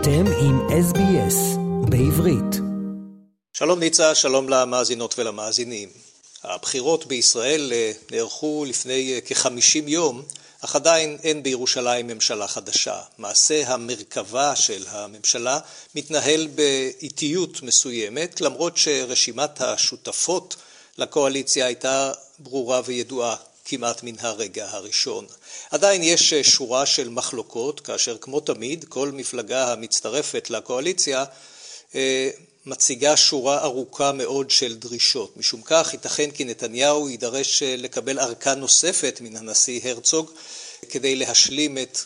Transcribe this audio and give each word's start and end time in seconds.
אתם 0.00 0.24
עם 0.26 0.66
SBS 0.68 1.58
בעברית. 1.88 2.60
שלום 3.52 3.78
ניצה, 3.78 4.14
שלום 4.14 4.48
למאזינות 4.48 5.18
ולמאזינים. 5.18 5.88
הבחירות 6.44 7.06
בישראל 7.06 7.72
אה, 7.72 7.92
נערכו 8.10 8.64
לפני 8.68 9.14
אה, 9.14 9.20
כחמישים 9.20 9.88
יום, 9.88 10.22
אך 10.60 10.76
עדיין 10.76 11.18
אין 11.22 11.42
בירושלים 11.42 12.06
ממשלה 12.06 12.48
חדשה. 12.48 13.00
מעשה 13.18 13.62
המרכבה 13.66 14.56
של 14.56 14.84
הממשלה 14.88 15.58
מתנהל 15.94 16.48
באיטיות 16.54 17.62
מסוימת, 17.62 18.40
למרות 18.40 18.76
שרשימת 18.76 19.60
השותפות 19.60 20.56
לקואליציה 20.98 21.66
הייתה 21.66 22.12
ברורה 22.38 22.80
וידועה 22.84 23.36
כמעט 23.70 24.02
מן 24.02 24.14
הרגע 24.18 24.68
הראשון. 24.70 25.26
עדיין 25.70 26.02
יש 26.02 26.34
שורה 26.34 26.86
של 26.86 27.08
מחלוקות, 27.08 27.80
כאשר 27.80 28.16
כמו 28.20 28.40
תמיד 28.40 28.84
כל 28.88 29.12
מפלגה 29.12 29.72
המצטרפת 29.72 30.50
לקואליציה 30.50 31.24
אה, 31.94 32.30
מציגה 32.66 33.16
שורה 33.16 33.62
ארוכה 33.62 34.12
מאוד 34.12 34.50
של 34.50 34.76
דרישות. 34.76 35.36
משום 35.36 35.62
כך 35.64 35.92
ייתכן 35.92 36.30
כי 36.30 36.44
נתניהו 36.44 37.08
יידרש 37.08 37.62
לקבל 37.62 38.18
ארכה 38.18 38.54
נוספת 38.54 39.18
מן 39.20 39.36
הנשיא 39.36 39.80
הרצוג 39.84 40.30
כדי 40.90 41.16
להשלים 41.16 41.78
את 41.78 41.98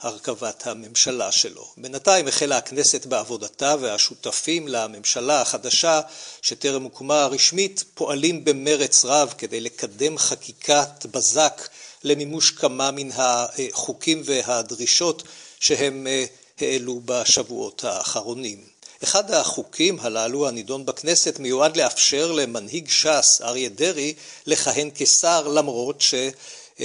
הרכבת 0.00 0.66
הממשלה 0.66 1.32
שלו. 1.32 1.66
בינתיים 1.76 2.28
החלה 2.28 2.56
הכנסת 2.56 3.06
בעבודתה 3.06 3.74
והשותפים 3.80 4.68
לממשלה 4.68 5.40
החדשה 5.40 6.00
שטרם 6.42 6.82
הוקמה 6.82 7.26
רשמית 7.26 7.84
פועלים 7.94 8.44
במרץ 8.44 9.04
רב 9.04 9.34
כדי 9.38 9.60
לקדם 9.60 10.18
חקיקת 10.18 11.06
בזק 11.10 11.68
למימוש 12.04 12.50
כמה 12.50 12.90
מן 12.90 13.08
החוקים 13.14 14.22
והדרישות 14.24 15.22
שהם 15.60 16.06
אה, 16.06 16.24
העלו 16.60 17.00
בשבועות 17.04 17.84
האחרונים. 17.84 18.64
אחד 19.02 19.30
החוקים 19.30 20.00
הללו 20.00 20.48
הנידון 20.48 20.86
בכנסת 20.86 21.38
מיועד 21.38 21.76
לאפשר 21.76 22.32
למנהיג 22.32 22.88
ש"ס 22.88 23.40
אריה 23.42 23.68
דרעי 23.68 24.14
לכהן 24.46 24.90
כשר 24.94 25.48
למרות 25.48 26.00
ש... 26.00 26.14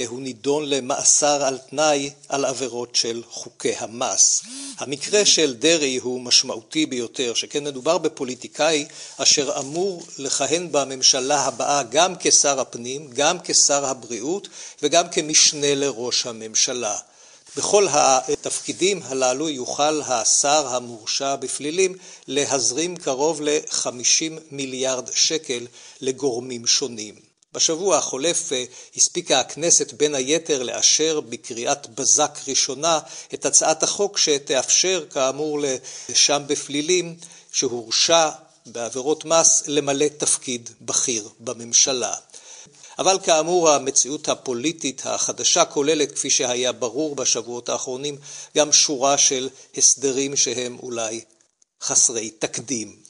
הוא 0.06 0.20
נידון 0.20 0.68
למאסר 0.68 1.44
על 1.44 1.58
תנאי 1.58 2.10
על 2.28 2.44
עבירות 2.44 2.96
של 2.96 3.22
חוקי 3.30 3.74
המס. 3.78 4.42
המקרה 4.78 5.24
של 5.24 5.54
דרעי 5.54 5.96
הוא 5.96 6.20
משמעותי 6.20 6.86
ביותר, 6.86 7.34
שכן 7.34 7.64
מדובר 7.64 7.98
בפוליטיקאי 7.98 8.86
אשר 9.16 9.58
אמור 9.58 10.06
לכהן 10.18 10.72
בממשלה 10.72 11.40
הבאה 11.40 11.82
גם 11.82 12.14
כשר 12.20 12.60
הפנים, 12.60 13.10
גם 13.10 13.36
כשר 13.44 13.86
הבריאות 13.86 14.48
וגם 14.82 15.08
כמשנה 15.08 15.74
לראש 15.74 16.26
הממשלה. 16.26 16.96
בכל 17.56 17.86
התפקידים 17.90 19.00
הללו 19.04 19.48
יוכל 19.48 20.02
השר 20.02 20.66
המורשע 20.66 21.36
בפלילים 21.36 21.94
להזרים 22.28 22.96
קרוב 22.96 23.40
ל-50 23.42 24.40
מיליארד 24.50 25.12
שקל 25.12 25.66
לגורמים 26.00 26.66
שונים. 26.66 27.31
בשבוע 27.54 27.98
החולף 27.98 28.52
אה, 28.52 28.64
הספיקה 28.96 29.40
הכנסת 29.40 29.92
בין 29.92 30.14
היתר 30.14 30.62
לאשר 30.62 31.20
בקריאת 31.20 31.86
בזק 31.86 32.38
ראשונה 32.48 32.98
את 33.34 33.46
הצעת 33.46 33.82
החוק 33.82 34.18
שתאפשר 34.18 35.04
כאמור 35.10 35.58
לשם 36.08 36.42
בפלילים 36.46 37.16
שהורשע 37.52 38.28
בעבירות 38.66 39.24
מס 39.24 39.62
למלא 39.66 40.08
תפקיד 40.08 40.70
בכיר 40.80 41.28
בממשלה. 41.40 42.14
אבל 42.98 43.18
כאמור 43.24 43.70
המציאות 43.70 44.28
הפוליטית 44.28 45.02
החדשה 45.04 45.64
כוללת, 45.64 46.12
כפי 46.12 46.30
שהיה 46.30 46.72
ברור 46.72 47.14
בשבועות 47.14 47.68
האחרונים, 47.68 48.16
גם 48.56 48.72
שורה 48.72 49.18
של 49.18 49.48
הסדרים 49.76 50.36
שהם 50.36 50.78
אולי 50.82 51.20
חסרי 51.82 52.30
תקדים. 52.30 53.01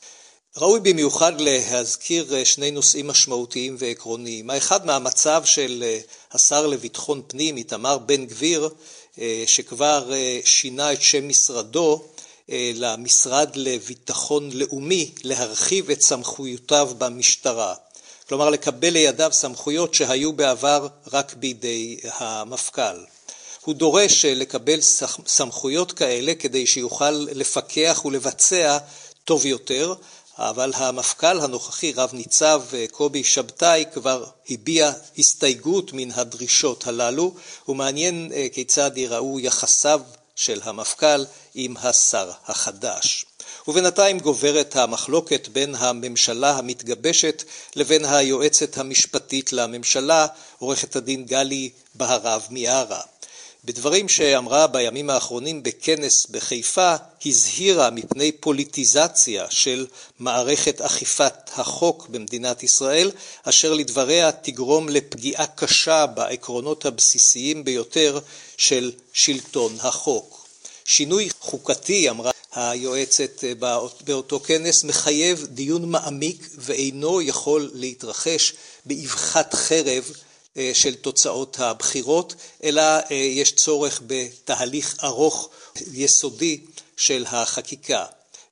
ראוי 0.57 0.81
במיוחד 0.81 1.41
להזכיר 1.41 2.35
אה, 2.35 2.45
שני 2.45 2.71
נושאים 2.71 3.07
משמעותיים 3.07 3.77
ועקרוניים. 3.79 4.51
האחד 4.51 4.87
מהמצב 4.87 5.43
של 5.45 5.85
אה, 5.87 5.99
השר 6.33 6.67
לביטחון 6.67 7.23
פנים 7.27 7.57
איתמר 7.57 7.99
בן 7.99 8.27
גביר, 8.27 8.69
אה, 9.21 9.45
שכבר 9.47 10.11
שינה 10.45 10.93
את 10.93 11.03
שם 11.03 11.29
משרדו 11.29 12.05
למשרד 12.75 13.51
לביטחון 13.55 14.51
לאומי, 14.53 15.11
להרחיב 15.25 15.91
את 15.91 16.03
סמכויותיו 16.03 16.91
במשטרה. 16.99 17.75
כלומר 18.29 18.51
לקבל 18.51 18.91
לידיו 18.91 19.31
סמכויות 19.33 19.95
שהיו 19.95 20.33
בעבר 20.33 20.87
רק 21.13 21.35
בידי 21.35 21.97
המפכ"ל. 22.05 23.05
הוא 23.65 23.75
דורש 23.75 24.25
לקבל 24.25 24.81
סמכויות 25.27 25.93
כאלה 25.93 26.35
כדי 26.35 26.67
שיוכל 26.67 27.11
לפקח 27.11 28.03
ולבצע 28.05 28.79
טוב 29.25 29.47
יותר 29.47 29.95
אבל 30.39 30.73
המפכ"ל 30.77 31.41
הנוכחי, 31.41 31.93
רב 31.93 32.11
ניצב 32.13 32.63
אה, 32.75 32.85
קובי 32.91 33.25
שבתאי, 33.25 33.85
כבר 33.93 34.25
הביע 34.51 34.93
הסתייגות 35.19 35.93
מן 35.93 36.11
הדרישות 36.11 36.87
הללו, 36.87 37.35
ומעניין 37.69 38.33
אה, 38.35 38.47
כיצד 38.53 38.91
ייראו 38.97 39.41
יחסיו 39.41 40.01
של 40.37 40.61
המפכ"ל 40.65 41.25
עם 41.55 41.77
השר 41.77 42.31
החדש. 42.47 43.25
ובינתיים 43.69 44.19
גוברת 44.19 44.77
המחלוקת 44.77 45.49
בין 45.49 45.75
הממשלה 45.75 46.51
המתגבשת 46.51 47.43
לבין 47.77 48.05
היועצת 48.05 48.79
המשפטית 48.79 49.53
לממשלה, 49.53 50.27
עורכת 50.59 50.97
הדין 50.97 51.25
גלי 51.25 51.71
בהרב 51.95 52.47
מיארה. 52.51 53.01
בדברים 53.65 54.09
שאמרה 54.09 54.67
בימים 54.67 55.11
האחרונים 55.11 55.63
בכנס 55.63 56.27
בחיפה, 56.31 56.95
הזהירה 57.27 57.91
מפני 57.91 58.33
פוליטיזציה 58.33 59.47
של 59.51 59.87
מערכת 60.19 60.81
אכיפת 60.81 61.51
החוק 61.57 62.09
במדינת 62.09 62.63
ישראל, 62.63 63.11
אשר 63.43 63.75
לדבריה 63.75 64.33
תגרום 64.33 64.89
לפגיעה 64.89 65.47
קשה 65.47 66.07
בעקרונות 66.07 66.87
הבסיסיים 66.87 67.65
ביותר 67.65 68.19
של 68.57 68.93
שלטון 69.13 69.77
החוק. 69.81 70.47
שינוי 70.85 71.29
חוקתי, 71.41 72.11
אמרה 72.11 72.31
היועצת 72.55 73.45
באותו 74.05 74.41
כנס, 74.41 74.85
מחייב 74.85 75.47
דיון 75.51 75.91
מעמיק 75.91 76.49
ואינו 76.59 77.23
יכול 77.23 77.71
להתרחש 77.75 78.53
באבחת 78.87 79.55
חרב 79.55 80.13
של 80.73 80.95
תוצאות 80.95 81.57
הבחירות, 81.61 82.35
אלא 82.65 82.83
אה, 82.83 83.15
יש 83.15 83.53
צורך 83.53 84.03
בתהליך 84.07 84.97
ארוך 85.05 85.49
יסודי 85.93 86.61
של 86.97 87.25
החקיקה. 87.29 88.05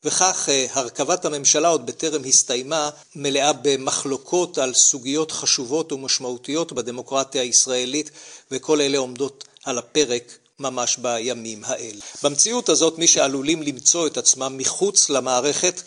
וכך 0.05 0.49
אה, 0.49 0.67
הרכבת 0.73 1.25
הממשלה 1.25 1.69
עוד 1.69 1.87
בטרם 1.87 2.25
הסתיימה 2.25 2.91
מלאה 3.17 3.53
במחלוקות 3.53 4.59
על 4.59 4.75
סוגיות 4.75 5.33
חשובות 5.33 5.93
ומשמעותיות 5.93 6.73
בדמוקרטיה 6.73 7.43
הישראלית 7.43 8.11
וכל 8.51 8.81
אלה 8.81 8.99
עומדות 8.99 9.45
על 9.65 9.79
הפרק 9.79 10.39
ממש 10.59 10.97
בימים 10.97 11.65
האלה. 11.65 12.01
במציאות 12.23 12.69
הזאת 12.69 12.99
מי 12.99 13.07
שעלולים 13.07 13.63
למצוא 13.63 14.07
את 14.07 14.17
עצמם 14.17 14.57
מחוץ 14.57 15.11
למערכת 15.11 15.83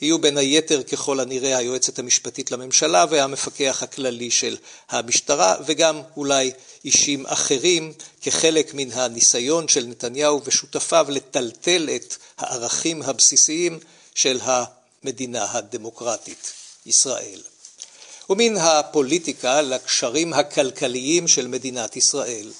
יהיו 0.00 0.18
בין 0.18 0.38
היתר 0.38 0.82
ככל 0.82 1.20
הנראה 1.20 1.58
היועצת 1.58 1.98
המשפטית 1.98 2.50
לממשלה 2.50 3.04
והמפקח 3.10 3.82
הכללי 3.82 4.30
של 4.30 4.56
המשטרה 4.88 5.56
וגם 5.66 6.00
אולי 6.16 6.52
אישים 6.84 7.26
אחרים 7.26 7.92
כחלק 8.22 8.74
מן 8.74 8.92
הניסיון 8.92 9.68
של 9.68 9.86
נתניהו 9.86 10.40
ושותפיו 10.44 11.06
לטלטל 11.08 11.88
את 11.96 12.16
הערכים 12.38 13.02
הבסיסיים 13.02 13.78
של 14.14 14.40
המדינה 14.42 15.46
הדמוקרטית, 15.52 16.52
ישראל. 16.86 17.40
ומן 18.30 18.56
הפוליטיקה 18.56 19.62
לקשרים 19.62 20.32
הכלכליים 20.32 21.28
של 21.28 21.46
מדינת 21.46 21.96
ישראל. 21.96 22.50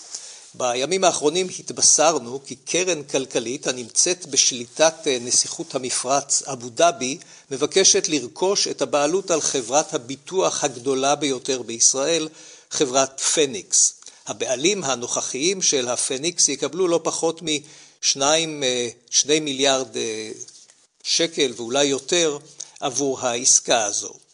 בימים 0.55 1.05
האחרונים 1.05 1.49
התבשרנו 1.59 2.41
כי 2.47 2.55
קרן 2.57 3.03
כלכלית 3.03 3.67
הנמצאת 3.67 4.27
בשליטת 4.27 4.95
אה, 5.07 5.19
נסיכות 5.21 5.75
המפרץ 5.75 6.43
אבו 6.43 6.69
דאבי 6.69 7.19
מבקשת 7.51 8.09
לרכוש 8.09 8.69
את 8.69 8.83
הבעלות 8.83 9.31
על 9.31 9.41
חברת 9.41 9.95
הביטוח 9.95 10.65
הגדולה 10.65 11.15
ביותר 11.15 11.63
בישראל, 11.63 12.29
חברת 12.71 13.21
פניקס. 13.21 13.95
הבעלים 14.27 14.85
הנוכחיים 14.85 15.63
של 15.63 15.89
הפניקס 15.89 16.49
יקבלו 16.49 16.89
לא 16.89 17.01
פחות 17.03 17.41
משניים, 17.43 18.63
אה, 18.63 18.89
שני 19.11 19.41
מיליארד 19.41 19.97
אה, 19.97 20.31
שקל 21.03 21.53
ואולי 21.57 21.85
יותר 21.85 22.39
עבור 22.81 23.21
העסקה 23.21 23.85
הזו. 23.85 24.28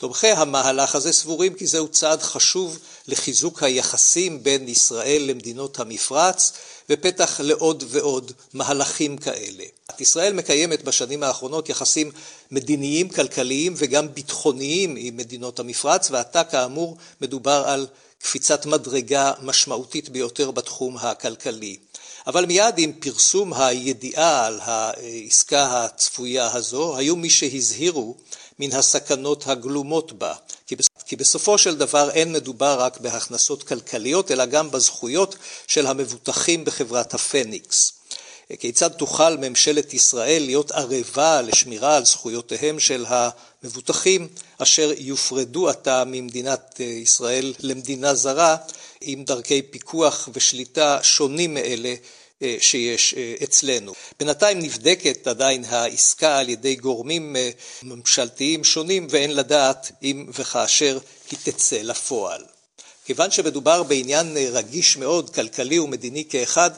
תומכי 0.00 0.30
המהלך 0.30 0.94
הזה 0.94 1.12
סבורים 1.12 1.54
כי 1.54 1.66
זהו 1.66 1.88
צעד 1.88 2.22
חשוב 2.22 2.78
לחיזוק 3.08 3.62
היחסים 3.62 4.42
בין 4.42 4.68
ישראל 4.68 5.22
למדינות 5.26 5.80
המפרץ 5.80 6.52
ופתח 6.90 7.40
לעוד 7.40 7.84
ועוד 7.88 8.32
מהלכים 8.54 9.18
כאלה. 9.18 9.64
ישראל 9.98 10.32
מקיימת 10.32 10.82
בשנים 10.84 11.22
האחרונות 11.22 11.68
יחסים 11.68 12.10
מדיניים, 12.50 13.08
כלכליים 13.08 13.74
וגם 13.76 14.14
ביטחוניים 14.14 14.94
עם 14.98 15.16
מדינות 15.16 15.60
המפרץ 15.60 16.10
ועתה 16.10 16.44
כאמור 16.44 16.96
מדובר 17.20 17.64
על 17.66 17.86
קפיצת 18.22 18.66
מדרגה 18.66 19.32
משמעותית 19.42 20.08
ביותר 20.08 20.50
בתחום 20.50 20.96
הכלכלי. 20.96 21.76
אבל 22.26 22.46
מיד 22.46 22.74
עם 22.78 22.92
פרסום 22.92 23.52
הידיעה 23.54 24.46
על 24.46 24.60
העסקה 24.62 25.84
הצפויה 25.84 26.52
הזו, 26.52 26.96
היו 26.96 27.16
מי 27.16 27.30
שהזהירו 27.30 28.16
מן 28.60 28.72
הסכנות 28.72 29.44
הגלומות 29.46 30.12
בה, 30.12 30.34
כי 31.06 31.16
בסופו 31.16 31.58
של 31.58 31.76
דבר 31.76 32.10
אין 32.10 32.32
מדובר 32.32 32.76
רק 32.80 33.00
בהכנסות 33.00 33.62
כלכליות, 33.62 34.30
אלא 34.30 34.46
גם 34.46 34.70
בזכויות 34.70 35.36
של 35.66 35.86
המבוטחים 35.86 36.64
בחברת 36.64 37.14
הפניקס. 37.14 37.92
כיצד 38.58 38.88
תוכל 38.88 39.36
ממשלת 39.36 39.94
ישראל 39.94 40.42
להיות 40.42 40.70
ערבה 40.70 41.42
לשמירה 41.42 41.96
על 41.96 42.04
זכויותיהם 42.04 42.80
של 42.80 43.06
המבוטחים 43.08 44.28
אשר 44.58 44.92
יופרדו 44.98 45.68
עתה 45.68 46.04
ממדינת 46.06 46.80
ישראל 46.80 47.54
למדינה 47.60 48.14
זרה 48.14 48.56
עם 49.00 49.24
דרכי 49.24 49.62
פיקוח 49.62 50.28
ושליטה 50.34 50.98
שונים 51.02 51.54
מאלה 51.54 51.88
אה, 51.88 51.94
שיש 52.60 53.14
אה, 53.14 53.34
אצלנו. 53.44 53.92
בינתיים 54.20 54.58
נבדקת 54.58 55.26
עדיין 55.26 55.64
העסקה 55.64 56.38
על 56.38 56.48
ידי 56.48 56.74
גורמים 56.76 57.36
אה, 57.36 57.50
ממשלתיים 57.82 58.64
שונים 58.64 59.06
ואין 59.10 59.36
לדעת 59.36 59.92
אם 60.02 60.26
וכאשר 60.34 60.98
היא 61.30 61.38
תצא 61.42 61.80
לפועל. 61.82 62.44
כיוון 63.04 63.30
שמדובר 63.30 63.82
בעניין 63.82 64.36
רגיש 64.36 64.96
מאוד, 64.96 65.30
כלכלי 65.30 65.78
ומדיני 65.78 66.24
כאחד, 66.24 66.70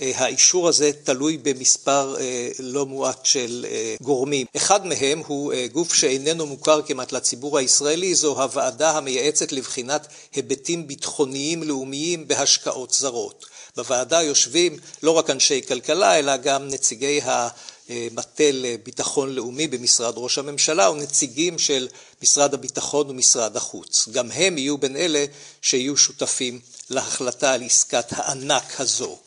האישור 0.00 0.68
הזה 0.68 0.90
תלוי 1.04 1.38
במספר 1.38 2.16
לא 2.58 2.86
מועט 2.86 3.26
של 3.26 3.66
גורמים. 4.00 4.46
אחד 4.56 4.86
מהם 4.86 5.22
הוא 5.26 5.52
גוף 5.72 5.94
שאיננו 5.94 6.46
מוכר 6.46 6.82
כמעט 6.82 7.12
לציבור 7.12 7.58
הישראלי, 7.58 8.14
זו 8.14 8.42
הוועדה 8.42 8.90
המייעצת 8.90 9.52
לבחינת 9.52 10.06
היבטים 10.34 10.86
ביטחוניים 10.86 11.62
לאומיים 11.62 12.28
בהשקעות 12.28 12.90
זרות. 12.90 13.46
בוועדה 13.80 14.22
יושבים 14.22 14.78
לא 15.02 15.10
רק 15.10 15.30
אנשי 15.30 15.60
כלכלה, 15.68 16.18
אלא 16.18 16.36
גם 16.36 16.68
נציגי 16.68 17.20
המטה 17.24 18.44
לביטחון 18.52 19.34
לאומי 19.34 19.66
במשרד 19.66 20.14
ראש 20.16 20.38
הממשלה 20.38 20.90
ונציגים 20.90 21.58
של 21.58 21.88
משרד 22.22 22.54
הביטחון 22.54 23.10
ומשרד 23.10 23.56
החוץ. 23.56 24.08
גם 24.12 24.30
הם 24.30 24.58
יהיו 24.58 24.78
בין 24.78 24.96
אלה 24.96 25.24
שיהיו 25.62 25.96
שותפים 25.96 26.60
להחלטה 26.90 27.52
על 27.52 27.62
עסקת 27.62 28.06
הענק 28.10 28.80
הזו. 28.80 29.18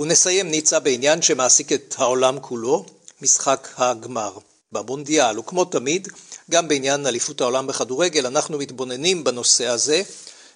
ונסיים 0.00 0.50
ניצה 0.50 0.80
בעניין 0.80 1.22
שמעסיק 1.22 1.72
את 1.72 1.94
העולם 1.98 2.40
כולו, 2.40 2.86
משחק 3.22 3.68
הגמר 3.76 4.32
במונדיאל, 4.72 5.38
וכמו 5.38 5.64
תמיד, 5.64 6.08
גם 6.50 6.68
בעניין 6.68 7.06
אליפות 7.06 7.40
העולם 7.40 7.66
בכדורגל, 7.66 8.26
אנחנו 8.26 8.58
מתבוננים 8.58 9.24
בנושא 9.24 9.66
הזה 9.66 10.02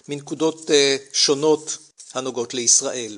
מנקודות 0.07 0.71
אה, 0.71 0.95
שונות 1.13 1.77
הנוגעות 2.13 2.53
לישראל. 2.53 3.17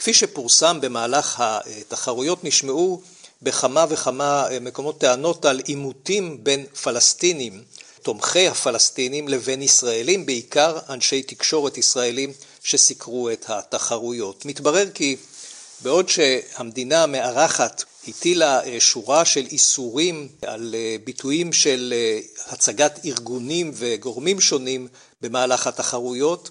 כפי 0.00 0.14
שפורסם 0.14 0.78
במהלך 0.80 1.36
התחרויות 1.38 2.44
נשמעו 2.44 3.02
בכמה 3.42 3.86
וכמה 3.88 4.46
מקומות 4.60 4.98
טענות 4.98 5.44
על 5.44 5.60
עימותים 5.64 6.44
בין 6.44 6.66
פלסטינים, 6.82 7.62
תומכי 8.02 8.48
הפלסטינים, 8.48 9.28
לבין 9.28 9.62
ישראלים, 9.62 10.26
בעיקר 10.26 10.78
אנשי 10.88 11.22
תקשורת 11.22 11.78
ישראלים 11.78 12.32
שסיקרו 12.62 13.30
את 13.30 13.44
התחרויות. 13.48 14.44
מתברר 14.44 14.90
כי 14.90 15.16
בעוד 15.82 16.08
שהמדינה 16.08 17.02
המארחת 17.02 17.84
הטילה 18.08 18.60
שורה 18.78 19.24
של 19.24 19.46
איסורים 19.46 20.28
על 20.42 20.74
ביטויים 21.04 21.52
של 21.52 21.94
הצגת 22.46 23.00
ארגונים 23.04 23.70
וגורמים 23.74 24.40
שונים 24.40 24.88
במהלך 25.20 25.66
התחרויות, 25.66 26.50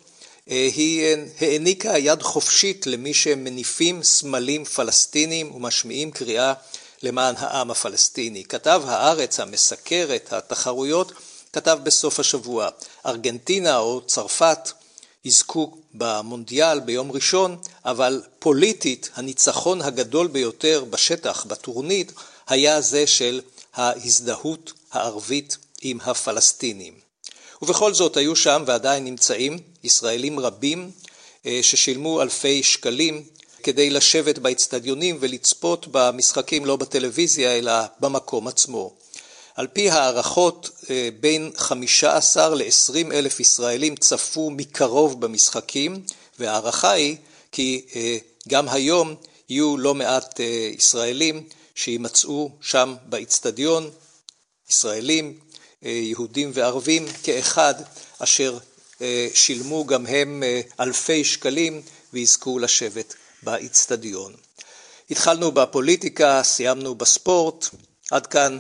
היא 0.50 1.16
העניקה 1.42 1.98
יד 1.98 2.22
חופשית 2.22 2.88
למי 2.88 3.14
שמניפים 3.14 4.04
סמלים 4.04 4.66
פלסטינים 4.66 5.56
ומשמיעים 5.56 6.12
קריאה 6.12 6.54
למען 7.04 7.36
העם 7.38 7.72
הפלסטיני. 7.72 8.44
כתב 8.44 8.82
הארץ 8.86 9.40
המסקר 9.40 10.10
את 10.16 10.34
התחרויות, 10.34 11.12
כתב 11.54 11.80
בסוף 11.84 12.20
השבוע, 12.20 12.70
ארגנטינה 13.06 13.78
או 13.78 14.02
צרפת 14.02 14.72
יזכו 15.26 15.78
במונדיאל 15.94 16.80
ביום 16.80 17.12
ראשון, 17.12 17.58
אבל 17.86 18.22
פוליטית 18.40 19.10
הניצחון 19.16 19.82
הגדול 19.82 20.28
ביותר 20.28 20.84
בשטח, 20.90 21.46
בטורנית, 21.46 22.12
היה 22.48 22.82
זה 22.82 23.08
של 23.08 23.42
ההזדהות 23.74 24.74
הערבית 24.92 25.58
עם 25.82 25.98
הפלסטינים. 26.02 27.09
ובכל 27.62 27.94
זאת 27.94 28.18
היו 28.18 28.36
שם 28.36 28.64
ועדיין 28.68 29.04
נמצאים 29.04 29.60
ישראלים 29.84 30.40
רבים 30.40 30.92
אה, 31.46 31.60
ששילמו 31.62 32.22
אלפי 32.22 32.64
שקלים 32.64 33.24
כדי 33.64 33.90
לשבת 33.90 34.38
באצטדיונים 34.38 35.18
ולצפות 35.20 35.88
במשחקים 35.92 36.66
לא 36.66 36.76
בטלוויזיה 36.76 37.58
אלא 37.58 37.74
במקום 38.00 38.48
עצמו. 38.48 38.94
על 39.56 39.68
פי 39.68 39.90
הערכות 39.90 40.70
אה, 40.90 41.10
בין 41.20 41.52
15 41.58 42.56
ל-20 42.56 43.14
אלף 43.14 43.40
ישראלים 43.40 43.96
צפו 43.96 44.50
מקרוב 44.50 45.22
במשחקים 45.22 46.04
וההערכה 46.40 46.92
היא 46.92 47.16
כי 47.52 47.86
אה, 47.96 48.18
גם 48.48 48.70
היום 48.70 49.16
יהיו 49.50 49.78
לא 49.78 49.96
מעט 49.96 50.40
ישראלים 50.78 51.44
שימצאו 51.76 52.52
שם 52.62 52.96
באצטדיון, 53.06 53.90
ישראלים, 54.70 55.40
יהודים 55.82 56.52
וערבים 56.54 57.06
כאחד, 57.24 57.74
אשר 58.20 58.58
אה, 59.02 59.28
שילמו 59.34 59.86
גם 59.86 60.06
הם 60.06 60.44
אה, 60.44 60.62
אלפי 60.80 61.24
שקלים 61.24 61.82
ויזכו 62.14 62.60
לשבת 62.60 63.14
באיצטדיון. 63.44 64.34
התחלנו 65.12 65.52
בפוליטיקה, 65.52 66.44
סיימנו 66.44 66.96
בספורט, 66.96 67.66
עד 68.12 68.28
כאן 68.28 68.58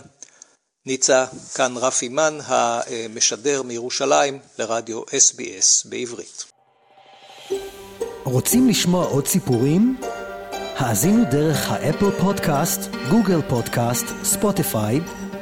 ניצה, 0.85 1.25
כאן 1.53 1.77
רפי 1.77 2.09
מן, 2.09 2.37
המשדר 2.45 3.61
מירושלים 3.63 4.39
לרדיו 4.59 5.01
SBS 5.03 5.89
בעברית. 5.89 6.45
רוצים 8.23 8.69
לשמוע 8.69 9.05
עוד 9.05 9.27
סיפורים? 9.27 9.97
האזינו 10.75 11.23
דרך 11.31 11.69
האפל 11.69 12.11
פודקאסט, 12.21 12.79
גוגל 13.09 13.41
פודקאסט, 13.49 14.05
ספוטיפיי, 14.23 14.99